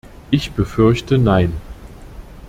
Ich 0.31 0.49
befürchte 0.53 1.19
nein. 1.19 1.53